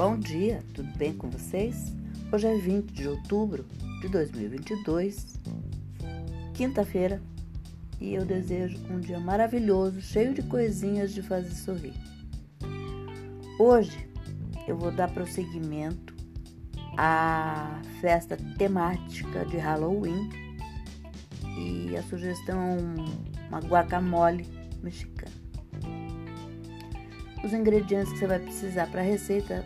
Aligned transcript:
Bom 0.00 0.16
dia, 0.16 0.62
tudo 0.72 0.90
bem 0.96 1.12
com 1.12 1.28
vocês? 1.28 1.92
Hoje 2.32 2.46
é 2.46 2.56
20 2.56 2.90
de 2.90 3.06
outubro 3.06 3.66
de 4.00 4.08
2022, 4.08 5.38
quinta-feira, 6.54 7.20
e 8.00 8.14
eu 8.14 8.24
desejo 8.24 8.78
um 8.90 8.98
dia 8.98 9.20
maravilhoso, 9.20 10.00
cheio 10.00 10.32
de 10.32 10.42
coisinhas 10.44 11.12
de 11.12 11.20
fazer 11.20 11.50
sorrir. 11.50 11.92
Hoje 13.58 14.08
eu 14.66 14.74
vou 14.74 14.90
dar 14.90 15.12
prosseguimento 15.12 16.14
à 16.96 17.82
festa 18.00 18.38
temática 18.56 19.44
de 19.44 19.58
Halloween 19.58 20.30
e 21.58 21.94
a 21.94 22.02
sugestão 22.04 22.78
uma 23.50 23.58
guacamole 23.58 24.46
mexicana. 24.82 25.36
Os 27.44 27.52
ingredientes 27.52 28.14
que 28.14 28.18
você 28.18 28.26
vai 28.26 28.38
precisar 28.38 28.86
para 28.86 29.02
a 29.02 29.04
receita 29.04 29.62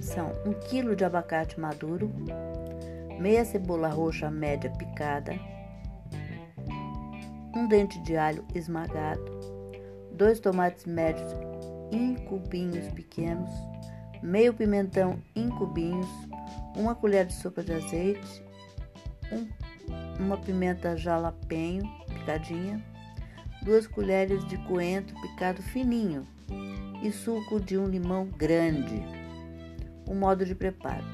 são 0.00 0.32
1 0.46 0.52
kg 0.68 0.94
de 0.96 1.04
abacate 1.04 1.58
maduro, 1.58 2.10
meia 3.18 3.44
cebola 3.44 3.88
roxa 3.88 4.30
média 4.30 4.70
picada, 4.70 5.38
um 7.54 7.68
dente 7.68 8.00
de 8.02 8.16
alho 8.16 8.44
esmagado, 8.54 9.24
dois 10.12 10.40
tomates 10.40 10.84
médios 10.84 11.28
em 11.92 12.14
cubinhos 12.16 12.88
pequenos, 12.88 13.50
meio 14.22 14.52
pimentão 14.52 15.22
em 15.34 15.48
cubinhos, 15.48 16.08
uma 16.76 16.94
colher 16.94 17.26
de 17.26 17.34
sopa 17.34 17.62
de 17.62 17.72
azeite, 17.72 18.44
um, 19.32 19.48
uma 20.18 20.36
pimenta 20.36 20.96
jalapeño 20.96 21.88
picadinha, 22.08 22.84
duas 23.62 23.86
colheres 23.86 24.44
de 24.46 24.56
coentro 24.66 25.14
picado 25.20 25.62
fininho 25.62 26.26
e 27.02 27.12
suco 27.12 27.60
de 27.60 27.78
um 27.78 27.86
limão 27.86 28.26
grande. 28.26 29.23
O 30.06 30.14
modo 30.14 30.44
de 30.44 30.54
preparo: 30.54 31.04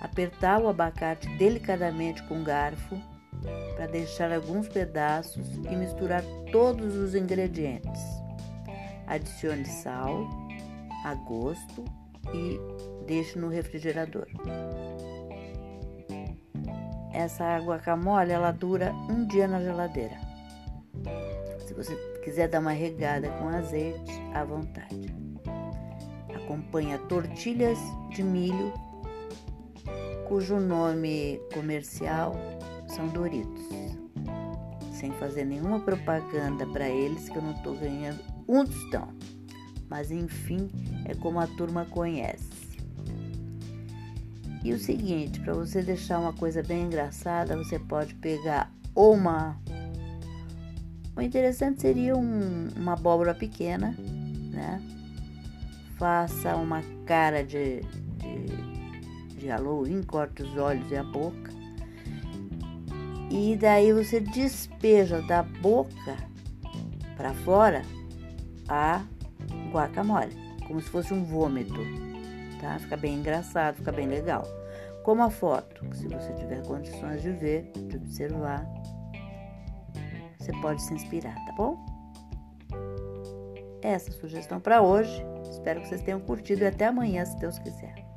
apertar 0.00 0.60
o 0.60 0.68
abacate 0.68 1.28
delicadamente 1.36 2.22
com 2.24 2.42
garfo 2.42 3.00
para 3.76 3.86
deixar 3.86 4.32
alguns 4.32 4.68
pedaços 4.68 5.46
e 5.70 5.76
misturar 5.76 6.22
todos 6.50 6.96
os 6.96 7.14
ingredientes. 7.14 8.02
Adicione 9.06 9.64
sal 9.64 10.28
a 11.04 11.14
gosto 11.14 11.84
e 12.34 12.60
deixe 13.06 13.38
no 13.38 13.48
refrigerador. 13.48 14.26
Essa 17.12 17.58
guacamole 17.58 18.32
ela 18.32 18.52
dura 18.52 18.92
um 18.92 19.26
dia 19.26 19.48
na 19.48 19.60
geladeira. 19.60 20.16
Se 21.66 21.74
você 21.74 21.96
quiser 22.24 22.48
dar 22.48 22.60
uma 22.60 22.72
regada 22.72 23.28
com 23.30 23.48
azeite, 23.48 24.12
à 24.34 24.44
vontade. 24.44 25.27
Acompanha 26.48 26.96
tortilhas 26.96 27.78
de 28.08 28.22
milho, 28.22 28.72
cujo 30.26 30.58
nome 30.58 31.38
comercial 31.52 32.34
são 32.86 33.06
Doritos. 33.08 33.66
Sem 34.90 35.12
fazer 35.12 35.44
nenhuma 35.44 35.78
propaganda 35.78 36.66
para 36.68 36.88
eles, 36.88 37.28
que 37.28 37.36
eu 37.36 37.42
não 37.42 37.52
estou 37.52 37.76
ganhando 37.76 38.18
um 38.48 38.64
tostão. 38.64 39.08
Mas 39.90 40.10
enfim, 40.10 40.70
é 41.04 41.14
como 41.14 41.38
a 41.38 41.46
turma 41.46 41.84
conhece. 41.84 42.48
E 44.64 44.72
o 44.72 44.78
seguinte, 44.78 45.40
para 45.40 45.52
você 45.52 45.82
deixar 45.82 46.18
uma 46.18 46.32
coisa 46.32 46.62
bem 46.62 46.84
engraçada, 46.84 47.58
você 47.58 47.78
pode 47.78 48.14
pegar 48.14 48.72
uma 48.96 49.60
o 51.14 51.20
interessante 51.20 51.82
seria 51.82 52.16
um, 52.16 52.68
uma 52.74 52.94
abóbora 52.94 53.34
pequena, 53.34 53.94
né? 54.50 54.80
Faça 55.98 56.54
uma 56.54 56.80
cara 57.04 57.42
de, 57.42 57.80
de, 57.80 59.34
de 59.34 59.48
Halloween, 59.48 60.02
corte 60.02 60.42
os 60.42 60.56
olhos 60.56 60.90
e 60.90 60.96
a 60.96 61.02
boca. 61.02 61.50
E 63.30 63.56
daí 63.56 63.92
você 63.92 64.20
despeja 64.20 65.20
da 65.22 65.42
boca 65.42 66.16
para 67.16 67.34
fora 67.34 67.82
a 68.68 69.02
guacamole, 69.72 70.34
como 70.66 70.80
se 70.80 70.88
fosse 70.88 71.12
um 71.12 71.24
vômito, 71.24 71.80
tá? 72.60 72.78
Fica 72.78 72.96
bem 72.96 73.16
engraçado, 73.16 73.76
fica 73.76 73.92
bem 73.92 74.06
legal. 74.06 74.46
Como 75.02 75.22
a 75.22 75.30
foto, 75.30 75.84
se 75.94 76.06
você 76.06 76.32
tiver 76.34 76.64
condições 76.66 77.22
de 77.22 77.32
ver, 77.32 77.72
de 77.74 77.96
observar, 77.96 78.66
você 80.38 80.52
pode 80.60 80.80
se 80.80 80.94
inspirar, 80.94 81.34
tá 81.34 81.52
bom? 81.52 81.97
Essa 83.88 84.12
sugestão 84.12 84.60
para 84.60 84.82
hoje. 84.82 85.24
Espero 85.50 85.80
que 85.80 85.88
vocês 85.88 86.02
tenham 86.02 86.20
curtido 86.20 86.62
e 86.62 86.66
até 86.66 86.84
amanhã, 86.84 87.24
se 87.24 87.38
Deus 87.38 87.58
quiser. 87.58 88.07